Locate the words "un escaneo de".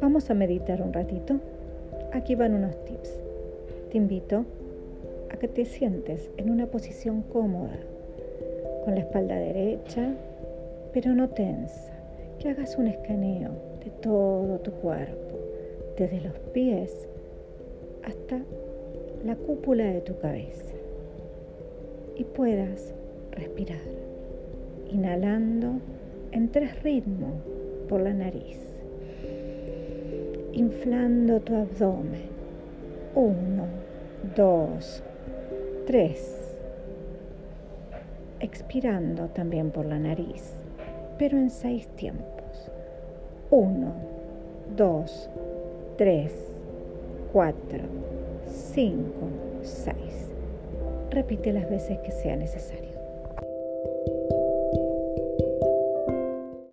12.78-13.90